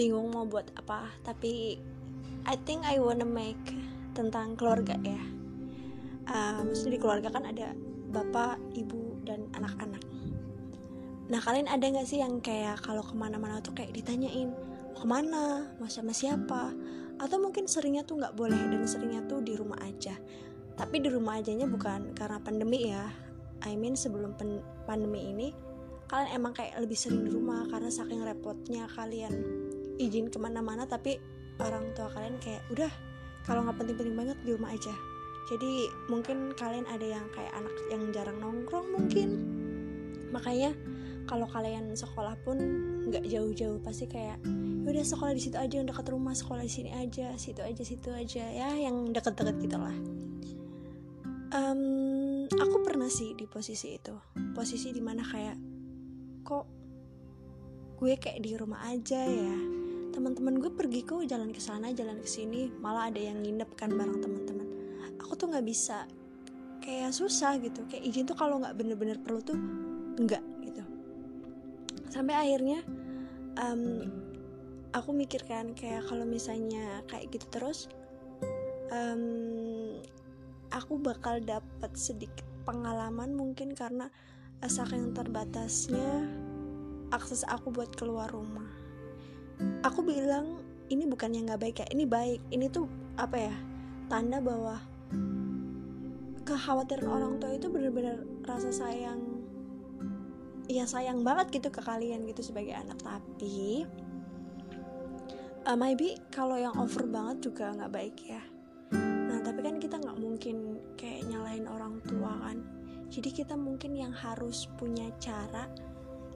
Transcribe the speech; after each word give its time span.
bingung 0.00 0.32
mau 0.32 0.48
buat 0.48 0.64
apa 0.80 1.12
tapi 1.20 1.76
I 2.48 2.56
think 2.64 2.88
I 2.88 2.96
wanna 2.96 3.28
make 3.28 3.60
tentang 4.16 4.56
keluarga 4.56 4.96
ya. 5.04 5.20
Uh, 6.24 6.64
maksudnya 6.64 6.96
di 6.96 7.00
keluarga 7.02 7.28
kan 7.28 7.44
ada 7.44 7.76
bapak 8.08 8.56
ibu 8.72 9.20
dan 9.28 9.44
anak-anak. 9.52 10.00
Nah 11.28 11.40
kalian 11.44 11.68
ada 11.68 11.84
nggak 11.84 12.08
sih 12.08 12.24
yang 12.24 12.40
kayak 12.40 12.80
kalau 12.80 13.04
ke 13.04 13.12
mana-mana 13.12 13.60
tuh 13.60 13.76
kayak 13.76 13.92
ditanyain 13.92 14.56
mau 14.96 15.04
ke 15.04 15.06
mana? 15.06 15.68
Mau 15.76 15.90
sama 15.92 16.16
siapa? 16.16 16.72
Atau 17.20 17.36
mungkin 17.36 17.68
seringnya 17.68 18.08
tuh 18.08 18.24
nggak 18.24 18.32
boleh 18.40 18.56
dan 18.56 18.88
seringnya 18.88 19.20
tuh 19.28 19.44
di 19.44 19.52
rumah 19.52 19.76
aja. 19.84 20.16
Tapi 20.80 20.96
di 21.04 21.12
rumah 21.12 21.44
ajanya 21.44 21.68
bukan 21.68 22.16
karena 22.16 22.40
pandemi 22.40 22.88
ya. 22.88 23.04
I 23.60 23.76
mean 23.76 23.92
sebelum 23.92 24.32
pandemi 24.88 25.28
ini 25.28 25.52
kalian 26.08 26.40
emang 26.40 26.56
kayak 26.56 26.80
lebih 26.80 26.96
sering 26.96 27.28
di 27.28 27.30
rumah 27.30 27.68
karena 27.68 27.92
saking 27.92 28.24
repotnya 28.24 28.88
kalian 28.88 29.59
izin 30.00 30.32
ke 30.32 30.40
mana-mana 30.40 30.88
tapi 30.88 31.20
orang 31.60 31.92
tua 31.92 32.08
kalian 32.08 32.40
kayak 32.40 32.64
udah 32.72 32.88
kalau 33.44 33.64
nggak 33.64 33.76
penting-penting 33.76 34.16
banget 34.16 34.38
di 34.44 34.50
rumah 34.56 34.72
aja. 34.72 34.94
Jadi 35.48 35.90
mungkin 36.06 36.54
kalian 36.54 36.86
ada 36.86 37.02
yang 37.02 37.26
kayak 37.34 37.52
anak 37.56 37.74
yang 37.90 38.02
jarang 38.14 38.38
nongkrong 38.38 38.86
mungkin. 38.94 39.28
Makanya 40.30 40.72
kalau 41.26 41.46
kalian 41.50 41.94
sekolah 41.94 42.38
pun 42.46 42.58
nggak 43.10 43.26
jauh-jauh 43.26 43.82
pasti 43.82 44.06
kayak 44.06 44.38
ya 44.80 44.88
udah 44.88 45.04
sekolah 45.04 45.32
di 45.36 45.42
situ 45.42 45.56
aja 45.58 45.74
yang 45.82 45.88
dekat 45.90 46.06
rumah 46.10 46.34
sekolah 46.34 46.64
di 46.64 46.72
sini 46.72 46.90
aja 46.94 47.34
situ 47.36 47.60
aja 47.60 47.82
situ 47.82 48.08
aja. 48.14 48.44
Ya 48.46 48.70
yang 48.76 49.10
deket-deket 49.10 49.56
gitulah. 49.58 49.96
Um, 51.50 52.46
aku 52.46 52.76
pernah 52.86 53.10
sih 53.10 53.34
di 53.34 53.50
posisi 53.50 53.98
itu. 53.98 54.14
Posisi 54.54 54.94
di 54.94 55.02
mana 55.02 55.26
kayak 55.26 55.58
kok 56.46 56.64
gue 58.00 58.16
kayak 58.16 58.40
di 58.40 58.56
rumah 58.56 58.86
aja 58.88 59.28
ya 59.28 59.79
teman-teman 60.10 60.58
gue 60.58 60.70
pergi 60.74 61.06
kok 61.06 61.22
jalan 61.24 61.54
ke 61.54 61.62
sana 61.62 61.94
jalan 61.94 62.18
ke 62.20 62.28
sini. 62.28 62.70
Malah 62.82 63.10
ada 63.10 63.20
yang 63.22 63.40
nginep 63.40 63.70
kan 63.78 63.90
bareng 63.94 64.20
teman-teman. 64.20 64.68
Aku 65.22 65.38
tuh 65.38 65.50
nggak 65.50 65.66
bisa. 65.66 66.04
Kayak 66.82 67.14
susah 67.14 67.56
gitu. 67.62 67.86
Kayak 67.86 68.04
izin 68.10 68.24
tuh 68.26 68.36
kalau 68.36 68.58
nggak 68.58 68.74
bener-bener 68.76 69.16
perlu 69.22 69.40
tuh 69.40 69.58
enggak 70.18 70.42
gitu. 70.66 70.82
Sampai 72.10 72.34
akhirnya 72.34 72.82
um, 73.58 74.06
aku 74.90 75.14
mikirkan 75.14 75.72
kayak 75.74 76.06
kalau 76.06 76.26
misalnya 76.26 77.02
kayak 77.06 77.30
gitu 77.30 77.46
terus 77.50 77.86
um, 78.90 80.02
aku 80.74 80.98
bakal 80.98 81.38
dapat 81.42 81.92
sedikit 81.94 82.46
pengalaman 82.66 83.34
mungkin 83.34 83.74
karena 83.74 84.10
saking 84.60 85.16
terbatasnya 85.16 86.28
akses 87.10 87.46
aku 87.48 87.72
buat 87.72 87.90
keluar 87.96 88.28
rumah 88.28 88.79
aku 89.84 90.04
bilang 90.04 90.60
ini 90.90 91.06
bukan 91.06 91.30
yang 91.32 91.46
nggak 91.48 91.62
baik 91.62 91.76
ya 91.82 91.86
ini 91.94 92.04
baik. 92.04 92.40
Ini 92.50 92.66
tuh 92.68 92.86
apa 93.16 93.36
ya 93.38 93.54
tanda 94.10 94.42
bahwa 94.42 94.80
kekhawatiran 96.42 97.06
orang 97.06 97.32
tua 97.38 97.54
itu 97.54 97.70
benar-benar 97.70 98.26
rasa 98.42 98.74
sayang 98.74 99.22
ya 100.66 100.86
sayang 100.86 101.22
banget 101.22 101.62
gitu 101.62 101.68
ke 101.70 101.80
kalian 101.82 102.26
gitu 102.26 102.42
sebagai 102.42 102.74
anak. 102.74 102.98
Tapi 103.02 103.86
uh, 105.66 105.78
maybe 105.78 106.18
kalau 106.34 106.58
yang 106.58 106.74
over 106.74 107.06
banget 107.06 107.50
juga 107.50 107.70
nggak 107.74 107.92
baik 107.92 108.16
ya. 108.26 108.42
Nah 108.94 109.38
tapi 109.46 109.62
kan 109.62 109.78
kita 109.78 110.02
nggak 110.02 110.18
mungkin 110.18 110.82
kayak 110.98 111.26
nyalahin 111.30 111.70
orang 111.70 112.02
tua 112.02 112.34
kan. 112.42 112.58
Jadi 113.10 113.42
kita 113.42 113.58
mungkin 113.58 113.98
yang 113.98 114.14
harus 114.14 114.70
punya 114.78 115.10
cara 115.18 115.66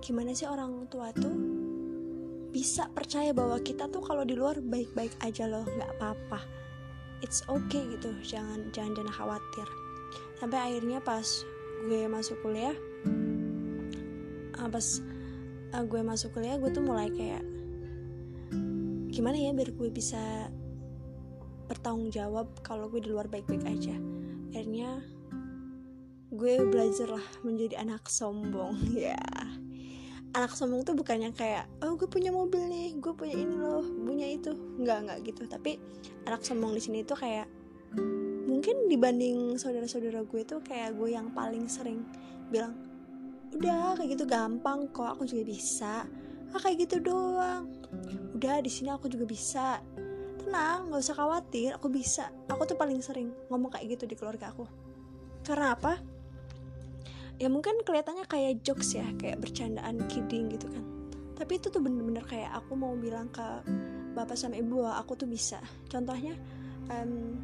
gimana 0.02 0.34
sih 0.34 0.45
orang 0.45 0.91
tua 0.91 1.14
tuh 1.14 1.53
bisa 2.55 2.86
percaya 2.94 3.34
bahwa 3.34 3.58
kita 3.58 3.91
tuh 3.91 3.98
kalau 3.98 4.22
di 4.22 4.38
luar 4.38 4.62
baik-baik 4.62 5.10
aja 5.27 5.51
loh 5.51 5.67
nggak 5.67 5.90
apa-apa. 5.98 6.39
It's 7.18 7.42
okay 7.51 7.83
gitu 7.98 8.14
jangan 8.23 8.70
jangan 8.70 8.95
jangan 8.95 9.11
khawatir. 9.11 9.67
Sampai 10.39 10.62
akhirnya 10.62 11.02
pas 11.02 11.27
gue 11.90 12.06
masuk 12.06 12.39
kuliah 12.46 12.79
uh, 14.55 14.70
pas 14.70 14.86
uh, 15.74 15.83
gue 15.83 16.01
masuk 16.06 16.30
kuliah 16.39 16.55
gue 16.55 16.70
tuh 16.70 16.80
mulai 16.86 17.11
kayak 17.11 17.42
gimana 19.11 19.34
ya 19.34 19.50
biar 19.50 19.74
gue 19.74 19.90
bisa 19.90 20.46
bertanggung 21.67 22.14
jawab 22.14 22.55
kalau 22.62 22.86
gue 22.86 23.02
di 23.02 23.11
luar 23.11 23.27
baik-baik 23.27 23.67
aja. 23.67 23.98
Akhirnya 24.55 25.02
gue 26.30 26.55
belajar 26.70 27.18
lah 27.18 27.27
menjadi 27.42 27.83
anak 27.83 28.06
sombong 28.06 28.79
ya. 28.95 29.18
yeah 29.18 29.64
anak 30.34 30.52
sombong 30.58 30.83
tuh 30.83 30.98
bukan 30.98 31.30
yang 31.30 31.34
kayak 31.34 31.70
oh 31.86 31.95
gue 31.95 32.11
punya 32.11 32.34
mobil 32.34 32.67
nih 32.67 32.98
gue 32.98 33.14
punya 33.14 33.39
ini 33.39 33.55
loh 33.55 33.86
punya 33.86 34.27
itu. 34.27 34.50
Nggak 34.55 34.98
nggak 35.06 35.18
gitu. 35.30 35.42
Tapi 35.46 35.78
anak 36.27 36.42
sombong 36.42 36.74
di 36.74 36.83
sini 36.83 37.06
tuh 37.06 37.14
kayak 37.14 37.46
mungkin 38.44 38.90
dibanding 38.90 39.55
saudara-saudara 39.55 40.27
gue 40.27 40.42
tuh 40.42 40.61
kayak 40.62 40.98
gue 40.98 41.14
yang 41.14 41.30
paling 41.30 41.70
sering 41.70 42.02
bilang 42.50 42.74
udah 43.55 43.94
kayak 43.94 44.18
gitu 44.18 44.24
gampang 44.27 44.90
kok 44.90 45.14
aku 45.14 45.23
juga 45.24 45.46
bisa. 45.46 45.94
Ah 46.50 46.61
kayak 46.61 46.90
gitu 46.90 47.02
doang. 47.02 47.70
Udah 48.34 48.58
di 48.58 48.70
sini 48.70 48.90
aku 48.90 49.06
juga 49.06 49.27
bisa. 49.27 49.78
Tenang 50.42 50.90
nggak 50.90 51.02
usah 51.02 51.14
khawatir 51.14 51.78
aku 51.78 51.86
bisa. 51.86 52.34
Aku 52.50 52.67
tuh 52.67 52.74
paling 52.74 52.98
sering 52.98 53.30
ngomong 53.50 53.70
kayak 53.70 53.94
gitu 53.94 54.11
di 54.11 54.18
keluarga 54.18 54.50
aku. 54.50 54.67
Karena 55.46 55.78
apa 55.78 56.14
ya 57.39 57.50
mungkin 57.50 57.83
kelihatannya 57.83 58.27
kayak 58.30 58.62
jokes 58.62 58.95
ya 58.95 59.06
kayak 59.18 59.42
bercandaan 59.42 60.06
kidding 60.06 60.50
gitu 60.52 60.70
kan. 60.70 60.84
Tapi 61.34 61.58
itu 61.58 61.67
tuh 61.67 61.83
bener-bener 61.83 62.22
kayak 62.22 62.55
aku 62.55 62.78
mau 62.78 62.95
bilang 62.95 63.27
ke 63.34 63.42
bapak 64.14 64.39
sama 64.39 64.55
ibu 64.55 64.83
bahwa 64.86 65.02
aku 65.02 65.18
tuh 65.18 65.27
bisa. 65.27 65.58
Contohnya 65.90 66.39
um, 66.94 67.34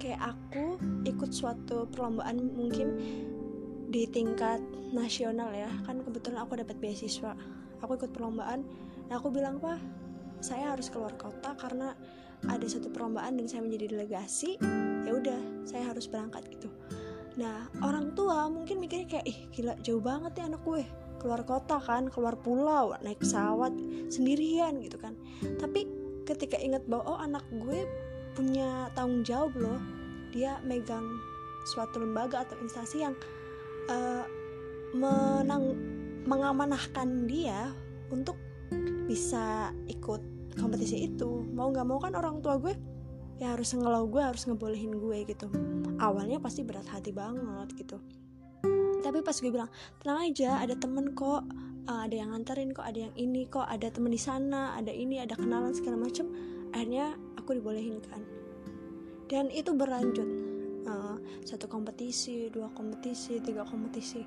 kayak 0.00 0.32
aku 0.32 0.80
ikut 1.04 1.30
suatu 1.30 1.84
perlombaan 1.92 2.40
mungkin 2.56 2.96
di 3.92 4.08
tingkat 4.08 4.64
nasional 4.96 5.52
ya. 5.52 5.68
Kan 5.84 6.00
kebetulan 6.00 6.40
aku 6.40 6.56
dapat 6.56 6.80
beasiswa. 6.80 7.36
Aku 7.84 8.00
ikut 8.00 8.16
perlombaan. 8.16 8.64
Nah 9.12 9.20
aku 9.20 9.28
bilang 9.28 9.60
pak 9.60 9.76
saya 10.40 10.72
harus 10.72 10.88
keluar 10.88 11.12
kota 11.20 11.52
karena 11.56 11.92
ada 12.48 12.64
satu 12.68 12.88
perlombaan 12.88 13.36
dan 13.36 13.44
saya 13.44 13.60
menjadi 13.60 13.92
delegasi. 13.92 14.56
Ya 15.04 15.12
udah 15.12 15.68
saya 15.68 15.92
harus 15.92 16.08
berangkat 16.08 16.48
gitu 16.48 16.72
Nah 17.36 17.68
orang 17.84 18.16
tua 18.16 18.48
mungkin 18.48 18.80
mikirnya 18.80 19.06
kayak 19.20 19.26
ih 19.28 19.38
gila 19.52 19.76
jauh 19.84 20.00
banget 20.00 20.40
ya 20.40 20.44
anak 20.48 20.64
gue. 20.64 20.84
Keluar 21.20 21.44
kota 21.44 21.80
kan 21.80 22.08
keluar 22.08 22.36
pulau 22.40 22.96
naik 23.04 23.20
pesawat 23.20 23.72
sendirian 24.08 24.80
gitu 24.80 24.96
kan. 24.96 25.16
Tapi 25.60 25.84
ketika 26.24 26.56
ingat 26.56 26.84
bahwa 26.88 27.16
oh 27.16 27.18
anak 27.20 27.44
gue 27.52 27.84
punya 28.32 28.88
tanggung 28.96 29.22
jawab 29.24 29.52
loh. 29.56 29.80
Dia 30.32 30.60
megang 30.64 31.04
suatu 31.72 32.00
lembaga 32.00 32.44
atau 32.44 32.56
instansi 32.60 33.04
yang 33.04 33.14
uh, 33.88 34.24
menang 34.96 35.76
mengamanahkan 36.26 37.30
dia 37.30 37.70
untuk 38.10 38.36
bisa 39.06 39.70
ikut 39.86 40.20
kompetisi 40.56 41.06
itu. 41.06 41.44
Mau 41.52 41.70
nggak 41.70 41.86
mau 41.86 42.00
kan 42.00 42.16
orang 42.16 42.40
tua 42.40 42.58
gue 42.58 42.95
ya 43.36 43.52
harus 43.52 43.76
ngelau 43.76 44.08
gue 44.08 44.22
harus 44.22 44.48
ngebolehin 44.48 44.96
gue 44.96 45.18
gitu. 45.28 45.48
Awalnya 46.00 46.40
pasti 46.40 46.64
berat 46.64 46.88
hati 46.88 47.12
banget 47.12 47.72
gitu. 47.76 48.00
Tapi 49.04 49.22
pas 49.22 49.36
gue 49.36 49.52
bilang 49.52 49.70
tenang 50.02 50.26
aja 50.26 50.58
ada 50.60 50.74
temen 50.74 51.12
kok 51.12 51.44
uh, 51.86 52.00
ada 52.04 52.14
yang 52.16 52.34
nganterin 52.34 52.74
kok 52.74 52.84
ada 52.84 53.06
yang 53.08 53.14
ini 53.14 53.46
kok 53.46 53.68
ada 53.68 53.86
temen 53.92 54.10
di 54.10 54.18
sana 54.20 54.74
ada 54.74 54.90
ini 54.90 55.22
ada 55.22 55.38
kenalan 55.38 55.70
segala 55.70 56.00
macem 56.00 56.26
akhirnya 56.74 57.14
aku 57.38 57.56
dibolehin 57.56 58.02
kan. 58.02 58.24
Dan 59.26 59.50
itu 59.50 59.74
berlanjut 59.74 60.28
uh, 60.86 61.16
satu 61.42 61.66
kompetisi 61.66 62.48
dua 62.50 62.70
kompetisi 62.74 63.38
tiga 63.42 63.66
kompetisi. 63.66 64.22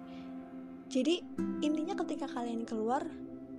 Jadi 0.90 1.22
intinya 1.61 1.94
ketika 2.02 2.26
kalian 2.26 2.66
keluar 2.66 3.06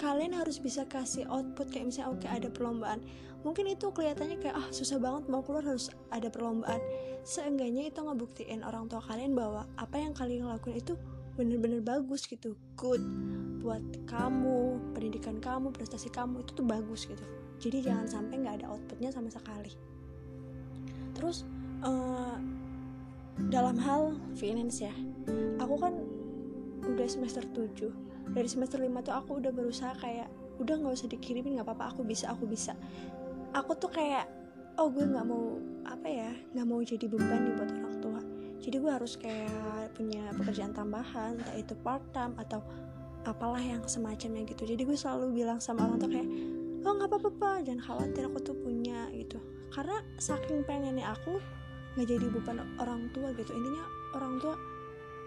kalian 0.00 0.32
harus 0.32 0.56
bisa 0.56 0.88
kasih 0.88 1.29
output 1.29 1.69
kayak 1.69 1.93
misalnya 1.93 2.08
oke 2.17 2.25
okay, 2.25 2.31
ada 2.32 2.49
perlombaan. 2.49 3.05
Mungkin 3.44 3.69
itu 3.69 3.93
kelihatannya 3.93 4.41
kayak 4.41 4.56
ah 4.56 4.69
susah 4.73 4.97
banget 4.97 5.29
mau 5.29 5.44
keluar 5.44 5.61
harus 5.61 5.93
ada 6.08 6.32
perlombaan. 6.32 6.81
Seenggaknya 7.20 7.93
itu 7.93 8.00
ngebuktiin 8.00 8.64
orang 8.64 8.88
tua 8.88 9.05
kalian 9.05 9.37
bahwa 9.37 9.69
apa 9.76 10.00
yang 10.00 10.17
kalian 10.17 10.49
lakukan 10.49 10.81
itu 10.81 10.97
bener-bener 11.37 11.85
bagus 11.85 12.25
gitu. 12.25 12.56
Good 12.81 13.05
buat 13.61 13.85
kamu 14.08 14.81
pendidikan 14.97 15.37
kamu 15.37 15.69
prestasi 15.76 16.08
kamu 16.08 16.49
itu 16.49 16.56
tuh 16.56 16.64
bagus 16.64 17.05
gitu. 17.05 17.25
Jadi 17.61 17.93
jangan 17.93 18.08
sampai 18.08 18.41
nggak 18.41 18.64
ada 18.64 18.67
outputnya 18.73 19.12
sama 19.12 19.29
sekali. 19.29 19.76
Terus 21.12 21.44
uh, 21.85 22.41
dalam 23.52 23.76
hal 23.76 24.17
finance 24.32 24.81
ya. 24.81 24.93
Aku 25.61 25.76
kan 25.76 25.93
udah 26.88 27.05
semester 27.05 27.44
7 27.44 28.10
dari 28.31 28.49
semester 28.49 28.78
5 28.78 29.06
tuh 29.06 29.14
aku 29.14 29.31
udah 29.40 29.52
berusaha 29.55 29.93
kayak 29.99 30.28
udah 30.61 30.75
nggak 30.76 30.93
usah 30.93 31.08
dikirimin 31.08 31.56
nggak 31.56 31.67
apa-apa 31.72 31.96
aku 31.96 32.05
bisa 32.05 32.31
aku 32.31 32.44
bisa. 32.44 32.76
Aku 33.56 33.75
tuh 33.75 33.90
kayak 33.90 34.28
oh 34.78 34.93
gue 34.93 35.02
nggak 35.02 35.26
mau 35.26 35.58
apa 35.88 36.06
ya 36.06 36.31
nggak 36.55 36.67
mau 36.69 36.81
jadi 36.84 37.05
beban 37.08 37.40
nih 37.49 37.55
buat 37.56 37.70
orang 37.72 37.96
tua. 37.99 38.20
Jadi 38.61 38.76
gue 38.76 38.93
harus 38.93 39.17
kayak 39.17 39.96
punya 39.96 40.31
pekerjaan 40.37 40.76
tambahan 40.76 41.40
entah 41.40 41.56
itu 41.56 41.72
part 41.81 42.05
time 42.12 42.37
atau 42.37 42.61
apalah 43.25 43.61
yang 43.61 43.81
semacamnya 43.88 44.44
gitu. 44.49 44.69
Jadi 44.69 44.84
gue 44.84 44.96
selalu 44.96 45.32
bilang 45.32 45.58
sama 45.58 45.88
orang 45.88 45.99
tua 45.99 46.11
kayak 46.12 46.28
oh 46.81 46.93
nggak 46.96 47.08
apa-apa 47.12 47.50
jangan 47.64 47.81
khawatir 47.81 48.23
aku 48.28 48.38
tuh 48.40 48.56
punya 48.61 49.08
gitu. 49.16 49.40
Karena 49.73 50.00
saking 50.20 50.64
pengennya 50.69 51.08
aku 51.08 51.40
nggak 51.96 52.06
jadi 52.06 52.26
beban 52.31 52.62
orang 52.78 53.08
tua 53.16 53.32
gitu. 53.34 53.50
Intinya 53.56 53.84
orang 54.14 54.38
tua 54.38 54.55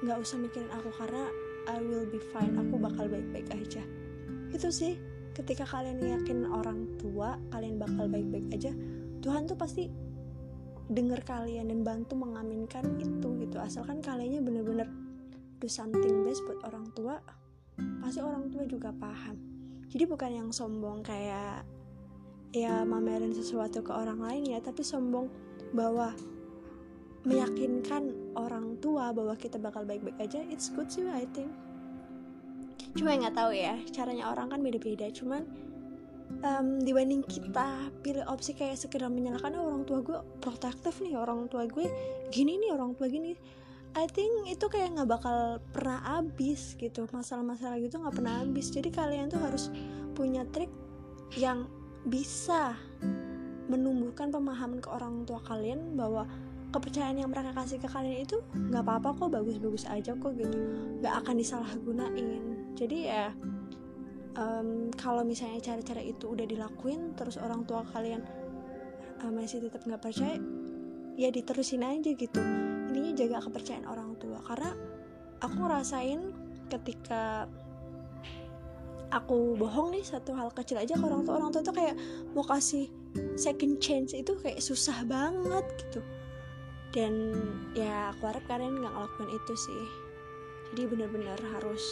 nggak 0.03 0.17
usah 0.19 0.37
mikirin 0.39 0.69
aku 0.71 0.89
karena 0.99 1.31
I 1.69 1.79
will 1.79 2.07
be 2.07 2.19
fine 2.31 2.55
aku 2.59 2.75
bakal 2.79 3.07
baik-baik 3.07 3.47
aja. 3.53 3.83
Itu 4.51 4.69
sih 4.69 4.99
ketika 5.33 5.65
kalian 5.65 6.03
yakin 6.03 6.45
orang 6.45 6.85
tua 7.01 7.41
kalian 7.49 7.81
bakal 7.81 8.05
baik-baik 8.05 8.53
aja 8.53 8.69
Tuhan 9.23 9.49
tuh 9.49 9.57
pasti 9.57 9.89
denger 10.91 11.23
kalian 11.25 11.71
dan 11.71 11.81
bantu 11.81 12.19
mengaminkan 12.19 12.99
itu 12.99 13.29
gitu. 13.39 13.57
Asalkan 13.57 14.03
kaliannya 14.03 14.43
bener-bener 14.43 14.87
do 15.63 15.67
something 15.71 16.27
best 16.27 16.43
buat 16.43 16.59
orang 16.67 16.91
tua 16.91 17.17
pasti 18.03 18.19
orang 18.19 18.51
tua 18.51 18.67
juga 18.67 18.91
paham. 18.91 19.39
Jadi 19.87 20.03
bukan 20.03 20.31
yang 20.31 20.49
sombong 20.51 21.01
kayak 21.01 21.63
ya 22.53 22.85
mamerin 22.85 23.33
sesuatu 23.33 23.81
ke 23.81 23.89
orang 23.89 24.21
lain 24.21 24.45
ya 24.45 24.61
tapi 24.61 24.85
sombong 24.85 25.25
bahwa 25.73 26.13
meyakinkan 27.23 28.11
orang 28.35 28.75
tua 28.83 29.15
bahwa 29.15 29.35
kita 29.39 29.55
bakal 29.55 29.87
baik-baik 29.87 30.19
aja 30.19 30.43
it's 30.51 30.67
good 30.71 30.91
sih 30.91 31.07
I 31.07 31.27
think. 31.31 31.51
Cuma 32.93 33.15
nggak 33.15 33.33
tahu 33.33 33.51
ya 33.55 33.79
caranya 33.89 34.29
orang 34.29 34.51
kan 34.53 34.59
beda-beda. 34.59 35.09
Cuman 35.09 35.47
um, 36.43 36.67
dibanding 36.83 37.23
kita 37.25 37.89
pilih 38.03 38.27
opsi 38.27 38.53
kayak 38.53 38.77
sekedar 38.77 39.07
menyalahkan 39.07 39.55
oh, 39.57 39.71
orang 39.71 39.83
tua 39.87 39.99
gue 40.03 40.19
protektif 40.43 40.99
nih 41.01 41.17
orang 41.17 41.47
tua 41.47 41.65
gue 41.65 41.87
gini 42.29 42.59
nih 42.59 42.75
orang 42.75 42.93
tua 42.93 43.07
gini. 43.07 43.33
I 43.93 44.09
think 44.09 44.49
itu 44.49 44.65
kayak 44.73 44.97
nggak 44.97 45.09
bakal 45.09 45.61
pernah 45.69 46.01
habis 46.01 46.73
gitu. 46.81 47.05
Masalah-masalah 47.13 47.77
gitu 47.77 48.01
nggak 48.01 48.15
pernah 48.17 48.41
habis. 48.41 48.73
Jadi 48.73 48.89
kalian 48.89 49.29
tuh 49.29 49.41
harus 49.41 49.69
punya 50.17 50.43
trik 50.49 50.69
yang 51.37 51.69
bisa 52.03 52.75
menumbuhkan 53.71 54.27
pemahaman 54.33 54.83
ke 54.83 54.89
orang 54.91 55.23
tua 55.23 55.39
kalian 55.45 55.95
bahwa 55.95 56.27
kepercayaan 56.73 57.21
yang 57.21 57.29
mereka 57.29 57.53
kasih 57.53 57.77
ke 57.77 57.85
kalian 57.85 58.25
itu 58.25 58.41
nggak 58.51 58.81
apa-apa 58.81 59.13
kok 59.15 59.29
bagus-bagus 59.29 59.85
aja 59.85 60.17
kok 60.17 60.33
gitu. 60.33 60.57
Nggak 60.99 61.13
akan 61.23 61.35
disalahgunain. 61.37 62.43
Jadi 62.73 62.97
ya 63.07 63.29
um, 64.35 64.89
kalau 64.97 65.21
misalnya 65.21 65.61
cara-cara 65.61 66.01
itu 66.01 66.33
udah 66.33 66.49
dilakuin 66.49 67.13
terus 67.13 67.37
orang 67.37 67.63
tua 67.69 67.85
kalian 67.93 68.25
uh, 69.21 69.31
masih 69.31 69.61
tetap 69.61 69.85
nggak 69.85 70.01
percaya 70.01 70.41
ya 71.13 71.29
diterusin 71.29 71.85
aja 71.85 72.09
gitu. 72.17 72.41
Intinya 72.89 73.11
jaga 73.13 73.37
kepercayaan 73.45 73.85
orang 73.85 74.17
tua. 74.17 74.41
Karena 74.41 74.73
aku 75.45 75.55
ngerasain 75.61 76.19
ketika 76.73 77.45
aku 79.13 79.53
bohong 79.53 79.93
nih 79.93 80.01
satu 80.01 80.33
hal 80.33 80.49
kecil 80.49 80.81
aja 80.81 80.97
ke 80.97 81.05
orang 81.05 81.21
tua 81.21 81.37
orang 81.37 81.53
tua 81.53 81.61
tuh 81.61 81.75
kayak 81.77 81.93
mau 82.33 82.41
kasih 82.41 82.89
second 83.37 83.77
chance 83.77 84.17
itu 84.17 84.33
kayak 84.41 84.57
susah 84.57 85.05
banget 85.05 85.61
gitu 85.77 86.01
dan 86.93 87.33
ya 87.73 88.13
aku 88.13 88.29
harap 88.29 88.45
kalian 88.45 88.77
nggak 88.77 88.93
ngelakuin 88.93 89.31
itu 89.33 89.53
sih. 89.57 89.85
Jadi 90.71 90.81
benar-benar 90.85 91.41
harus 91.57 91.83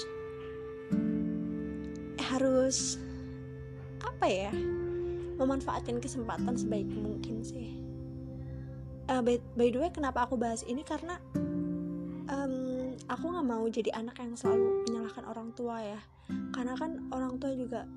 eh, 2.21 2.27
harus 2.29 3.01
apa 4.01 4.25
ya 4.29 4.53
memanfaatkan 5.41 5.97
kesempatan 5.97 6.53
sebaik 6.53 6.85
mungkin 6.93 7.41
sih. 7.41 7.81
Uh, 9.09 9.19
by, 9.25 9.41
by 9.57 9.73
the 9.73 9.81
way 9.81 9.89
kenapa 9.89 10.29
aku 10.29 10.37
bahas 10.37 10.61
ini? 10.69 10.85
Karena 10.85 11.17
um, 12.29 12.93
aku 13.09 13.25
nggak 13.25 13.47
mau 13.49 13.65
jadi 13.65 13.89
anak 13.97 14.21
yang 14.21 14.37
selalu 14.37 14.85
menyalahkan 14.85 15.25
orang 15.25 15.49
tua 15.57 15.81
ya. 15.81 15.99
Karena 16.53 16.77
kan 16.77 17.09
orang 17.09 17.41
tua 17.41 17.57
juga 17.57 17.89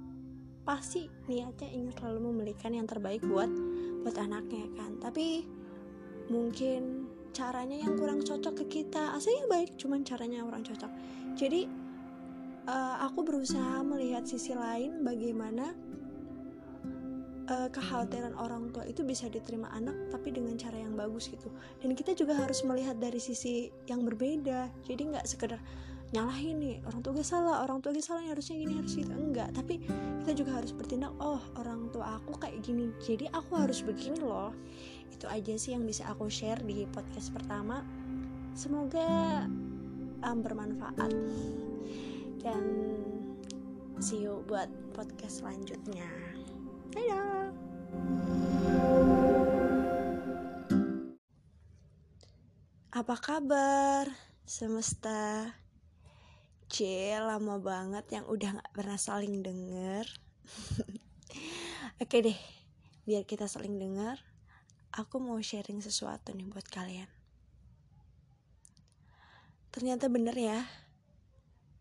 pasti 0.64 1.04
niatnya 1.28 1.68
ingin 1.68 1.92
selalu 2.00 2.32
memberikan 2.32 2.72
yang 2.72 2.88
terbaik 2.88 3.20
buat 3.28 3.52
buat 4.00 4.16
anaknya 4.16 4.64
kan. 4.80 4.96
Tapi 5.04 5.44
mungkin 6.28 7.10
caranya 7.34 7.82
yang 7.82 7.98
kurang 7.98 8.22
cocok 8.22 8.64
ke 8.64 8.80
kita. 8.80 9.12
Aslinya 9.12 9.50
baik 9.50 9.74
cuman 9.76 10.06
caranya 10.06 10.46
orang 10.46 10.62
cocok. 10.62 10.90
Jadi 11.34 11.66
uh, 12.70 12.96
aku 13.04 13.26
berusaha 13.26 13.82
melihat 13.82 14.24
sisi 14.24 14.54
lain 14.54 15.02
bagaimana 15.02 15.74
uh, 17.50 17.68
kekhawatiran 17.68 18.38
orang 18.38 18.72
tua 18.72 18.86
itu 18.88 19.04
bisa 19.04 19.28
diterima 19.28 19.68
anak 19.74 19.94
tapi 20.14 20.32
dengan 20.32 20.56
cara 20.56 20.78
yang 20.78 20.94
bagus 20.94 21.28
gitu. 21.28 21.50
Dan 21.82 21.92
kita 21.98 22.14
juga 22.16 22.38
harus 22.38 22.62
melihat 22.64 22.96
dari 22.96 23.18
sisi 23.18 23.68
yang 23.90 24.06
berbeda. 24.06 24.70
Jadi 24.86 25.02
nggak 25.12 25.26
sekedar 25.26 25.60
nyalahin 26.14 26.62
nih 26.62 26.76
orang 26.86 27.02
tua 27.02 27.12
gue 27.18 27.26
salah 27.26 27.66
orang 27.66 27.82
tua 27.82 27.90
gue 27.90 28.04
salah 28.04 28.22
harusnya 28.22 28.54
gini 28.54 28.78
harus 28.78 28.94
gitu 28.94 29.10
enggak 29.10 29.50
tapi 29.50 29.82
kita 30.22 30.30
juga 30.38 30.62
harus 30.62 30.70
bertindak 30.70 31.10
oh 31.18 31.42
orang 31.58 31.90
tua 31.90 32.22
aku 32.22 32.38
kayak 32.38 32.62
gini 32.62 32.94
jadi 33.02 33.26
aku 33.34 33.58
harus 33.58 33.82
begini 33.82 34.22
loh. 34.22 34.54
Itu 35.10 35.30
aja 35.30 35.54
sih 35.54 35.74
yang 35.74 35.86
bisa 35.86 36.06
aku 36.10 36.26
share 36.30 36.60
di 36.62 36.86
podcast 36.90 37.30
pertama. 37.30 37.82
Semoga 38.54 39.46
um, 40.26 40.38
bermanfaat. 40.42 41.12
Dan 42.42 42.64
see 43.98 44.26
you 44.26 44.42
buat 44.46 44.68
podcast 44.92 45.42
selanjutnya. 45.42 46.06
Dadah! 46.94 47.50
Apa 52.94 53.16
kabar 53.18 54.06
semesta 54.46 55.50
C 56.74 57.14
lama 57.14 57.62
banget 57.62 58.02
yang 58.18 58.26
udah 58.26 58.58
gak 58.58 58.74
pernah 58.74 58.98
saling 58.98 59.46
denger. 59.46 60.02
Oke 62.02 62.18
deh 62.18 62.34
Biar 63.06 63.22
kita 63.22 63.46
saling 63.46 63.78
denger 63.78 64.18
Aku 64.90 65.22
mau 65.22 65.38
sharing 65.38 65.78
sesuatu 65.78 66.34
nih 66.34 66.50
buat 66.50 66.66
kalian. 66.66 67.06
Ternyata 69.70 70.10
bener 70.10 70.34
ya 70.34 70.66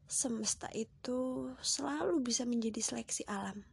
Semesta 0.05 0.69
itu 0.77 1.49
selalu 1.65 2.21
bisa 2.21 2.45
menjadi 2.45 2.77
seleksi 2.77 3.25
alam. 3.25 3.65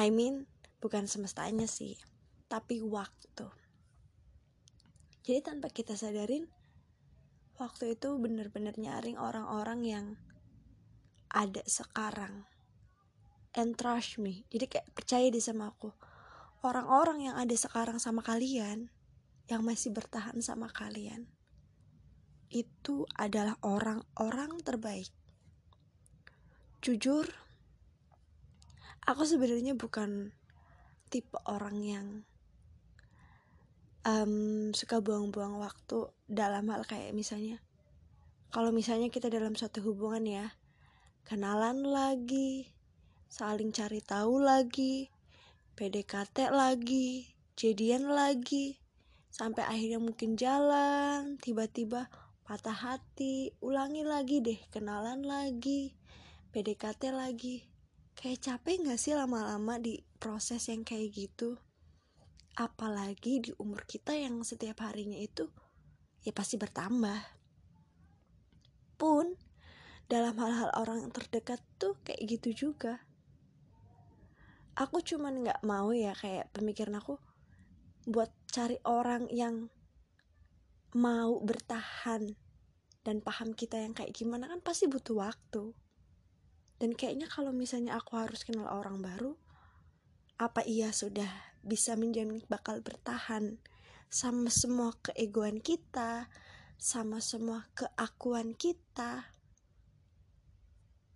I 0.00 0.08
mean 0.08 0.48
bukan 0.80 1.04
semestanya 1.04 1.68
sih 1.68 2.00
Tapi 2.48 2.80
waktu. 2.80 3.44
Jadi 5.20 5.40
tanpa 5.44 5.68
kita 5.68 6.00
sadarin 6.00 6.48
waktu 7.60 7.98
itu 7.98 8.16
bener-bener 8.16 8.76
nyaring 8.76 9.20
orang-orang 9.20 9.80
yang 9.84 10.06
ada 11.32 11.64
sekarang. 11.64 12.44
And 13.52 13.76
trust 13.76 14.16
me 14.16 14.48
jadi 14.48 14.68
kayak 14.68 14.88
percaya 14.96 15.28
di 15.28 15.40
sama 15.40 15.72
aku. 15.72 15.92
Orang-orang 16.62 17.26
yang 17.26 17.36
ada 17.36 17.52
sekarang 17.58 17.98
sama 17.98 18.22
kalian 18.22 18.88
yang 19.50 19.66
masih 19.66 19.90
bertahan 19.90 20.38
sama 20.38 20.70
kalian 20.70 21.26
itu 22.52 23.08
adalah 23.16 23.56
orang-orang 23.64 24.60
terbaik. 24.60 25.08
Jujur 26.84 27.24
aku 29.08 29.24
sebenarnya 29.24 29.72
bukan 29.72 30.36
tipe 31.08 31.40
orang 31.48 31.80
yang 31.80 32.06
um, 34.06 34.70
suka 34.74 35.02
buang-buang 35.02 35.58
waktu 35.58 36.10
dalam 36.30 36.68
hal 36.70 36.86
kayak 36.86 37.14
misalnya 37.16 37.58
kalau 38.52 38.70
misalnya 38.70 39.08
kita 39.08 39.32
dalam 39.32 39.56
suatu 39.56 39.80
hubungan 39.82 40.24
ya 40.26 40.46
kenalan 41.24 41.86
lagi 41.86 42.68
saling 43.32 43.72
cari 43.72 44.04
tahu 44.04 44.42
lagi 44.42 45.08
PDKT 45.78 46.52
lagi 46.52 47.32
jadian 47.56 48.12
lagi 48.12 48.76
sampai 49.32 49.64
akhirnya 49.64 49.96
mungkin 49.96 50.36
jalan 50.36 51.40
tiba-tiba 51.40 52.12
patah 52.44 52.76
hati 52.76 53.56
ulangi 53.64 54.04
lagi 54.04 54.44
deh 54.44 54.60
kenalan 54.68 55.24
lagi 55.24 55.96
PDKT 56.52 57.16
lagi. 57.16 57.64
Kayak 58.12 58.44
capek 58.44 58.84
gak 58.84 59.00
sih 59.00 59.16
lama-lama 59.16 59.80
di 59.80 60.04
proses 60.20 60.68
yang 60.68 60.84
kayak 60.84 61.16
gitu 61.16 61.56
apalagi 62.52 63.40
di 63.40 63.50
umur 63.56 63.88
kita 63.88 64.12
yang 64.12 64.44
setiap 64.44 64.84
harinya 64.84 65.16
itu 65.16 65.48
ya 66.22 66.32
pasti 66.36 66.60
bertambah. 66.60 67.20
Pun 69.00 69.34
dalam 70.06 70.36
hal-hal 70.36 70.70
orang 70.76 71.08
yang 71.08 71.12
terdekat 71.12 71.58
tuh 71.80 71.96
kayak 72.04 72.22
gitu 72.38 72.68
juga. 72.68 73.02
Aku 74.76 75.04
cuman 75.04 75.44
nggak 75.44 75.60
mau 75.64 75.92
ya 75.92 76.16
kayak 76.16 76.48
pemikiran 76.52 76.96
aku 76.96 77.20
buat 78.08 78.32
cari 78.48 78.80
orang 78.88 79.28
yang 79.28 79.68
mau 80.92 81.40
bertahan 81.40 82.36
dan 83.02 83.16
paham 83.24 83.56
kita 83.56 83.80
yang 83.80 83.96
kayak 83.96 84.12
gimana 84.12 84.48
kan 84.48 84.60
pasti 84.60 84.88
butuh 84.88 85.16
waktu. 85.28 85.72
Dan 86.76 86.98
kayaknya 86.98 87.30
kalau 87.30 87.54
misalnya 87.54 87.94
aku 87.96 88.18
harus 88.18 88.42
kenal 88.42 88.66
orang 88.66 88.98
baru 89.00 89.38
apa 90.40 90.66
iya 90.66 90.90
sudah 90.90 91.51
bisa 91.62 91.94
menjamin 91.94 92.42
bakal 92.50 92.82
bertahan 92.82 93.58
sama 94.12 94.52
semua 94.52 94.92
keegoan 95.00 95.62
kita, 95.64 96.28
sama 96.76 97.22
semua 97.22 97.70
keakuan 97.72 98.52
kita. 98.52 99.32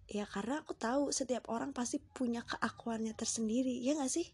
ya 0.06 0.22
karena 0.22 0.62
aku 0.62 0.70
tahu 0.78 1.10
setiap 1.10 1.50
orang 1.50 1.74
pasti 1.74 1.98
punya 1.98 2.46
keakuannya 2.46 3.10
tersendiri 3.18 3.74
ya 3.82 3.98
gak 3.98 4.06
sih 4.06 4.30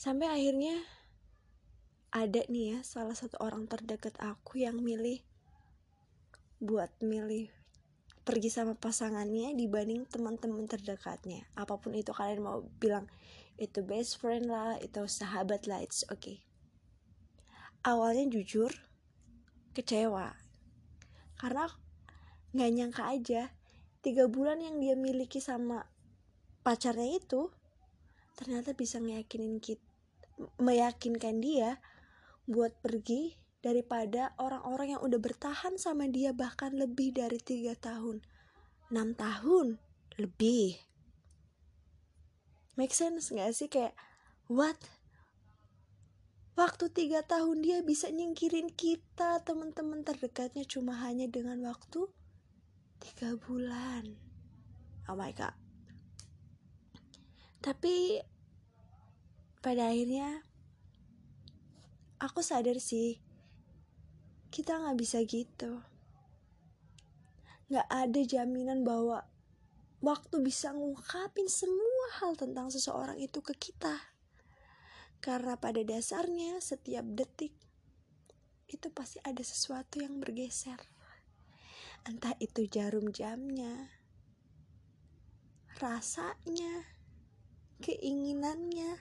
sampai 0.00 0.32
akhirnya 0.32 0.80
ada 2.08 2.40
nih 2.48 2.76
ya 2.76 2.78
salah 2.80 3.12
satu 3.12 3.36
orang 3.44 3.68
terdekat 3.68 4.16
aku 4.22 4.64
yang 4.64 4.80
milih 4.80 5.20
buat 6.62 6.88
milih 7.04 7.52
pergi 8.24 8.48
sama 8.48 8.72
pasangannya 8.78 9.52
dibanding 9.52 10.08
teman-teman 10.08 10.64
terdekatnya 10.64 11.44
apa 11.58 11.76
pun 11.76 11.92
itu 11.92 12.14
kalian 12.16 12.40
mau 12.40 12.64
bilang 12.80 13.04
itu 13.60 13.80
best 13.86 14.18
friend 14.18 14.50
lah 14.50 14.78
itu 14.82 15.06
sahabat 15.06 15.70
lah 15.70 15.82
it's 15.82 16.02
okay. 16.10 16.42
Awalnya 17.84 18.32
jujur 18.32 18.72
kecewa. 19.76 20.34
Karena 21.38 21.68
nggak 22.54 22.70
nyangka 22.70 23.04
aja 23.10 23.42
tiga 24.00 24.30
bulan 24.30 24.62
yang 24.62 24.78
dia 24.78 24.94
miliki 24.94 25.42
sama 25.42 25.84
pacarnya 26.62 27.18
itu 27.18 27.50
ternyata 28.38 28.74
bisa 28.74 28.98
ngeyakinin 29.02 29.58
kita 29.62 29.82
meyakinkan 30.58 31.38
dia 31.38 31.78
buat 32.44 32.74
pergi 32.82 33.38
daripada 33.62 34.36
orang-orang 34.36 34.98
yang 34.98 35.02
udah 35.02 35.16
bertahan 35.16 35.80
sama 35.80 36.04
dia 36.10 36.36
bahkan 36.36 36.76
lebih 36.76 37.16
dari 37.16 37.40
tiga 37.40 37.72
tahun. 37.78 38.20
Enam 38.92 39.16
tahun? 39.16 39.80
Lebih 40.20 40.76
make 42.74 42.94
sense 42.94 43.30
gak 43.30 43.54
sih? 43.54 43.70
Kayak 43.70 43.94
what? 44.50 44.78
Waktu 46.54 46.86
tiga 46.94 47.26
tahun 47.26 47.66
dia 47.66 47.82
bisa 47.82 48.06
nyingkirin 48.14 48.70
kita 48.70 49.42
teman-teman 49.42 50.06
terdekatnya 50.06 50.62
cuma 50.62 50.94
hanya 51.02 51.26
dengan 51.26 51.58
waktu 51.66 52.06
tiga 53.02 53.34
bulan. 53.34 54.14
Oh 55.10 55.18
my 55.18 55.34
god. 55.34 55.50
Tapi 57.58 58.22
pada 59.58 59.90
akhirnya 59.90 60.44
aku 62.22 62.38
sadar 62.44 62.78
sih 62.78 63.18
kita 64.54 64.78
nggak 64.78 64.98
bisa 65.00 65.18
gitu. 65.26 65.82
Nggak 67.66 67.88
ada 67.90 68.20
jaminan 68.22 68.86
bahwa 68.86 69.26
waktu 70.04 70.44
bisa 70.44 70.76
ngungkapin 70.76 71.48
semua 71.48 72.06
hal 72.20 72.36
tentang 72.36 72.68
seseorang 72.68 73.16
itu 73.16 73.40
ke 73.40 73.56
kita. 73.56 73.96
Karena 75.24 75.56
pada 75.56 75.80
dasarnya 75.80 76.60
setiap 76.60 77.08
detik 77.08 77.56
itu 78.68 78.92
pasti 78.92 79.24
ada 79.24 79.40
sesuatu 79.40 80.04
yang 80.04 80.20
bergeser. 80.20 80.76
Entah 82.04 82.36
itu 82.36 82.68
jarum 82.68 83.08
jamnya, 83.08 83.88
rasanya, 85.80 86.84
keinginannya, 87.80 89.00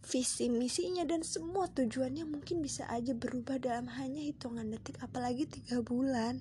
visi 0.00 0.48
misinya 0.48 1.04
dan 1.04 1.20
semua 1.20 1.68
tujuannya 1.68 2.24
mungkin 2.24 2.64
bisa 2.64 2.88
aja 2.88 3.12
berubah 3.12 3.60
dalam 3.60 3.86
hanya 3.92 4.24
hitungan 4.24 4.72
detik 4.72 4.96
apalagi 5.04 5.44
tiga 5.44 5.84
bulan. 5.84 6.40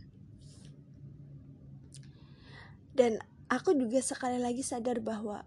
Dan 2.95 3.19
aku 3.51 3.75
juga 3.75 3.99
sekali 3.99 4.39
lagi 4.39 4.63
sadar 4.63 5.03
bahwa 5.03 5.43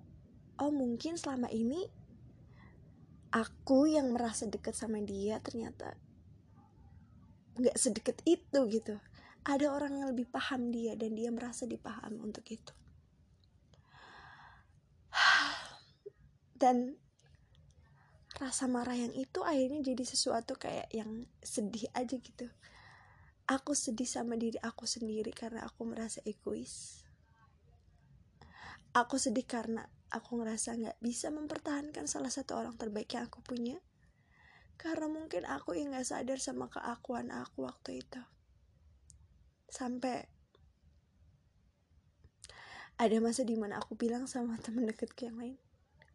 oh 0.61 0.69
mungkin 0.69 1.17
selama 1.17 1.49
ini 1.49 1.89
aku 3.33 3.89
yang 3.89 4.13
merasa 4.13 4.45
dekat 4.45 4.77
sama 4.77 5.01
dia 5.01 5.41
ternyata 5.41 5.97
nggak 7.57 7.79
sedekat 7.81 8.21
itu 8.29 8.61
gitu. 8.69 9.01
Ada 9.45 9.71
orang 9.73 10.01
yang 10.01 10.09
lebih 10.13 10.29
paham 10.29 10.73
dia 10.73 10.97
dan 10.97 11.15
dia 11.17 11.29
merasa 11.29 11.69
dipahami 11.69 12.17
untuk 12.19 12.43
itu. 12.49 12.73
Dan 16.61 16.97
rasa 18.41 18.67
marah 18.67 18.97
yang 18.97 19.15
itu 19.15 19.45
akhirnya 19.45 19.85
jadi 19.85 20.03
sesuatu 20.03 20.57
kayak 20.59 20.91
yang 20.91 21.29
sedih 21.45 21.87
aja 21.95 22.17
gitu. 22.19 22.49
Aku 23.45 23.77
sedih 23.77 24.09
sama 24.09 24.35
diri 24.35 24.57
aku 24.65 24.89
sendiri 24.89 25.31
karena 25.31 25.69
aku 25.69 25.85
merasa 25.85 26.25
egois 26.25 27.04
aku 28.95 29.19
sedih 29.19 29.45
karena 29.45 29.83
aku 30.15 30.39
ngerasa 30.39 30.79
nggak 30.79 30.99
bisa 31.03 31.35
mempertahankan 31.35 32.07
salah 32.07 32.31
satu 32.31 32.55
orang 32.55 32.79
terbaik 32.79 33.11
yang 33.11 33.27
aku 33.27 33.43
punya. 33.43 33.83
Karena 34.79 35.11
mungkin 35.11 35.43
aku 35.47 35.75
yang 35.75 35.91
nggak 35.91 36.07
sadar 36.07 36.39
sama 36.39 36.71
keakuan 36.71 37.35
aku 37.35 37.67
waktu 37.67 38.07
itu. 38.07 38.23
Sampai 39.67 40.31
ada 42.95 43.19
masa 43.19 43.43
di 43.43 43.59
mana 43.59 43.83
aku 43.83 43.99
bilang 43.99 44.31
sama 44.31 44.55
temen 44.65 44.87
deketku 44.87 45.27
yang 45.27 45.39
lain 45.43 45.59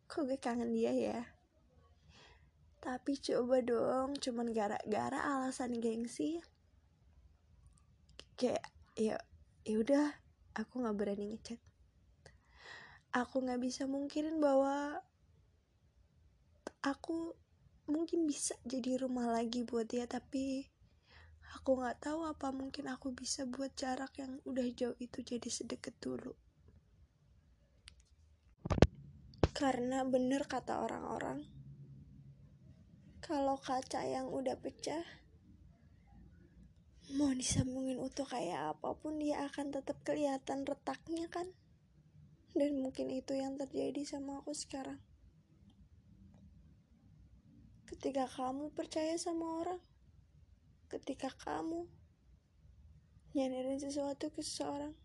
kok 0.10 0.26
gue 0.26 0.42
kangen 0.42 0.74
dia 0.74 0.90
ya? 0.90 1.22
Tapi 2.82 3.14
coba 3.22 3.62
dong 3.62 4.18
cuman 4.18 4.50
gara-gara 4.50 5.20
alasan 5.38 5.78
gengsi 5.78 6.42
kayak 8.40 8.64
ya 8.98 9.22
ya 9.68 9.76
udah 9.78 10.18
aku 10.58 10.82
nggak 10.82 10.98
berani 10.98 11.36
ngechat 11.36 11.62
aku 13.14 13.46
nggak 13.46 13.62
bisa 13.62 13.90
mungkinin 13.90 14.38
bahwa 14.38 15.02
aku 16.86 17.34
mungkin 17.90 18.30
bisa 18.30 18.54
jadi 18.64 19.02
rumah 19.02 19.30
lagi 19.34 19.66
buat 19.66 19.90
dia 19.90 20.06
tapi 20.06 20.70
Aku 21.58 21.82
gak 21.82 22.06
tahu 22.06 22.30
apa 22.30 22.54
mungkin 22.54 22.86
aku 22.94 23.10
bisa 23.10 23.50
buat 23.50 23.74
jarak 23.74 24.14
yang 24.22 24.38
udah 24.46 24.68
jauh 24.78 24.98
itu 25.02 25.26
jadi 25.26 25.50
sedekat 25.50 25.98
dulu. 25.98 26.38
Karena 29.58 30.06
bener 30.06 30.46
kata 30.46 30.86
orang-orang, 30.86 31.44
kalau 33.20 33.58
kaca 33.58 34.06
yang 34.06 34.30
udah 34.30 34.56
pecah, 34.62 35.04
mau 37.18 37.34
disambungin 37.34 37.98
utuh 37.98 38.30
kayak 38.30 38.78
apa 38.78 38.94
pun 38.96 39.18
dia 39.18 39.44
akan 39.50 39.74
tetap 39.74 39.98
kelihatan 40.06 40.64
retaknya 40.64 41.28
kan? 41.34 41.50
Dan 42.56 42.82
mungkin 42.82 43.10
itu 43.14 43.38
yang 43.38 43.58
terjadi 43.58 44.06
sama 44.06 44.42
aku 44.42 44.54
sekarang. 44.54 45.02
Ketika 47.90 48.30
kamu 48.30 48.72
percaya 48.74 49.18
sama 49.18 49.66
orang, 49.66 49.82
ketika 50.90 51.30
kamu 51.46 51.86
nyadarin 53.38 53.78
sesuatu 53.78 54.34
ke 54.34 54.42
seseorang 54.42 54.98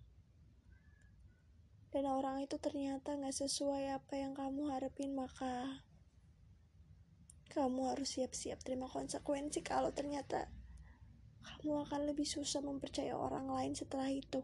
dan 1.93 2.09
orang 2.09 2.41
itu 2.41 2.57
ternyata 2.57 3.15
gak 3.21 3.37
sesuai 3.37 3.93
apa 3.93 4.17
yang 4.17 4.33
kamu 4.33 4.73
harapin 4.73 5.13
maka 5.13 5.85
kamu 7.53 7.93
harus 7.93 8.17
siap-siap 8.17 8.65
terima 8.65 8.89
konsekuensi 8.89 9.61
kalau 9.61 9.93
ternyata 9.93 10.49
kamu 11.45 11.85
akan 11.85 12.01
lebih 12.09 12.25
susah 12.25 12.65
mempercayai 12.65 13.13
orang 13.13 13.47
lain 13.53 13.77
setelah 13.77 14.09
itu 14.09 14.41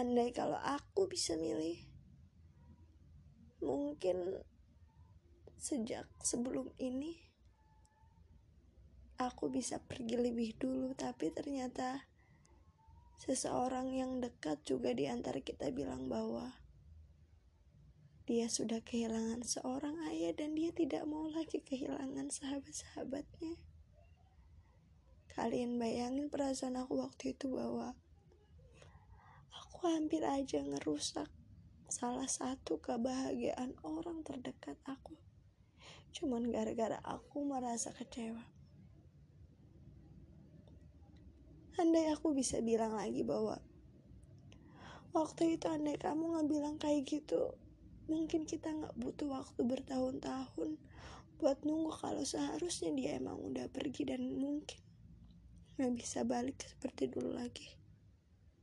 andai 0.00 0.32
kalau 0.32 0.56
aku 0.56 1.04
bisa 1.04 1.36
milih 1.36 1.84
mungkin 3.60 4.40
sejak 5.60 6.08
sebelum 6.24 6.72
ini 6.80 7.20
aku 9.20 9.52
bisa 9.52 9.76
pergi 9.84 10.16
lebih 10.16 10.56
dulu 10.56 10.96
tapi 10.96 11.28
ternyata 11.28 12.08
seseorang 13.20 13.92
yang 13.92 14.24
dekat 14.24 14.64
juga 14.64 14.96
di 14.96 15.04
antara 15.04 15.44
kita 15.44 15.68
bilang 15.68 16.08
bahwa 16.08 16.56
dia 18.24 18.48
sudah 18.48 18.80
kehilangan 18.80 19.44
seorang 19.44 20.00
ayah 20.08 20.32
dan 20.32 20.56
dia 20.56 20.72
tidak 20.72 21.04
mau 21.04 21.26
lagi 21.28 21.60
kehilangan 21.66 22.30
sahabat-sahabatnya. 22.30 23.58
Kalian 25.34 25.82
bayangin 25.82 26.30
perasaan 26.30 26.78
aku 26.78 27.02
waktu 27.02 27.34
itu 27.34 27.50
bahwa 27.50 27.98
aku 29.80 29.96
hampir 29.96 30.20
aja 30.20 30.60
ngerusak 30.60 31.24
salah 31.88 32.28
satu 32.28 32.84
kebahagiaan 32.84 33.72
orang 33.80 34.20
terdekat 34.20 34.76
aku 34.84 35.16
cuman 36.12 36.52
gara-gara 36.52 37.00
aku 37.00 37.48
merasa 37.48 37.88
kecewa. 37.96 38.44
Andai 41.80 42.12
aku 42.12 42.36
bisa 42.36 42.60
bilang 42.60 42.92
lagi 42.92 43.24
bahwa 43.24 43.56
waktu 45.16 45.56
itu 45.56 45.64
andai 45.72 45.96
kamu 45.96 46.28
nggak 46.28 46.48
bilang 46.52 46.76
kayak 46.76 47.08
gitu, 47.08 47.56
mungkin 48.04 48.44
kita 48.44 48.68
nggak 48.68 49.00
butuh 49.00 49.32
waktu 49.32 49.64
bertahun-tahun 49.64 50.76
buat 51.40 51.64
nunggu 51.64 51.96
kalau 51.96 52.20
seharusnya 52.20 52.92
dia 52.92 53.16
emang 53.16 53.40
udah 53.40 53.64
pergi 53.72 54.12
dan 54.12 54.28
mungkin 54.28 54.76
nggak 55.80 55.96
bisa 55.96 56.20
balik 56.28 56.60
seperti 56.60 57.08
dulu 57.08 57.32
lagi. 57.32 57.79